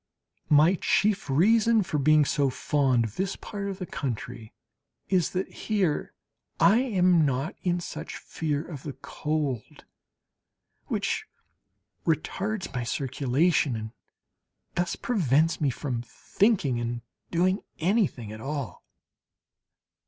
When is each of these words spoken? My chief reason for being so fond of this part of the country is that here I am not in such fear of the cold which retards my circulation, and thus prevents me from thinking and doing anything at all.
My 0.49 0.79
chief 0.81 1.29
reason 1.29 1.83
for 1.83 1.99
being 1.99 2.25
so 2.25 2.49
fond 2.49 3.03
of 3.05 3.15
this 3.17 3.35
part 3.35 3.69
of 3.69 3.77
the 3.77 3.85
country 3.85 4.51
is 5.09 5.29
that 5.33 5.47
here 5.51 6.15
I 6.59 6.79
am 6.79 7.23
not 7.23 7.53
in 7.61 7.79
such 7.79 8.17
fear 8.17 8.63
of 8.67 8.81
the 8.81 8.93
cold 9.03 9.85
which 10.87 11.27
retards 12.03 12.73
my 12.73 12.83
circulation, 12.83 13.75
and 13.75 13.91
thus 14.73 14.95
prevents 14.95 15.61
me 15.61 15.69
from 15.69 16.01
thinking 16.01 16.79
and 16.79 17.01
doing 17.29 17.61
anything 17.77 18.31
at 18.31 18.41
all. 18.41 18.83